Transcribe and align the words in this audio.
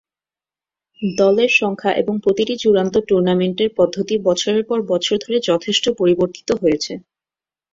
দলের 1.17 1.51
সংখ্যা 1.59 1.91
এবং 2.01 2.15
প্রতিটি 2.23 2.53
চূড়ান্ত 2.57 2.95
টুর্নামেন্টের 3.07 3.69
পদ্ধতি 3.77 4.15
বছরের 4.27 4.63
পর 4.65 4.79
বছর 4.91 5.15
ধরে 5.23 5.37
যথেষ্ট 5.49 5.85
পরিবর্তিত 5.99 6.49
হয়েছে। 6.61 6.93